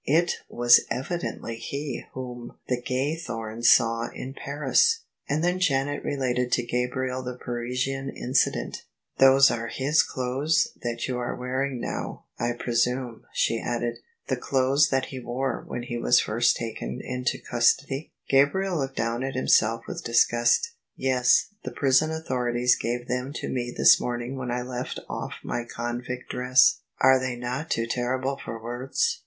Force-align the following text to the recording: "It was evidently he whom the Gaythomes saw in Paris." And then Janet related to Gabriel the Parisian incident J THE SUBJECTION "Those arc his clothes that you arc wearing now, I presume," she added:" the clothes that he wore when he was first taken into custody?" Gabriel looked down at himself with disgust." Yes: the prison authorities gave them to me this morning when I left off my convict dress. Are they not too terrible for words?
"It 0.21 0.33
was 0.49 0.79
evidently 0.89 1.57
he 1.57 2.03
whom 2.15 2.57
the 2.67 2.81
Gaythomes 2.81 3.65
saw 3.67 4.09
in 4.09 4.33
Paris." 4.33 5.01
And 5.29 5.43
then 5.43 5.59
Janet 5.59 6.03
related 6.03 6.51
to 6.53 6.65
Gabriel 6.65 7.21
the 7.21 7.37
Parisian 7.37 8.09
incident 8.09 8.77
J 8.77 8.81
THE 9.19 9.25
SUBJECTION 9.25 9.33
"Those 9.35 9.51
arc 9.51 9.71
his 9.73 10.01
clothes 10.01 10.67
that 10.81 11.07
you 11.07 11.19
arc 11.19 11.39
wearing 11.39 11.79
now, 11.79 12.25
I 12.39 12.53
presume," 12.53 13.25
she 13.31 13.61
added:" 13.61 13.99
the 14.27 14.37
clothes 14.37 14.89
that 14.89 15.05
he 15.05 15.19
wore 15.19 15.63
when 15.67 15.83
he 15.83 15.99
was 15.99 16.19
first 16.19 16.55
taken 16.57 16.99
into 17.03 17.37
custody?" 17.39 18.11
Gabriel 18.31 18.79
looked 18.79 18.97
down 18.97 19.23
at 19.23 19.35
himself 19.35 19.83
with 19.87 20.03
disgust." 20.03 20.71
Yes: 20.95 21.49
the 21.63 21.69
prison 21.69 22.09
authorities 22.09 22.75
gave 22.75 23.07
them 23.07 23.33
to 23.33 23.47
me 23.47 23.69
this 23.77 24.01
morning 24.01 24.35
when 24.35 24.49
I 24.49 24.63
left 24.63 24.99
off 25.07 25.35
my 25.43 25.63
convict 25.63 26.31
dress. 26.31 26.79
Are 27.01 27.19
they 27.19 27.35
not 27.35 27.69
too 27.69 27.85
terrible 27.85 28.39
for 28.43 28.59
words? 28.59 29.19